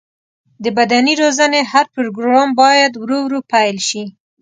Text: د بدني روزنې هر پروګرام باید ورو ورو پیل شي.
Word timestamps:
د 0.63 0.65
بدني 0.77 1.13
روزنې 1.21 1.61
هر 1.71 1.85
پروګرام 1.95 2.47
باید 2.61 2.91
ورو 3.01 3.19
ورو 3.25 3.39
پیل 3.51 3.77
شي. 3.89 4.03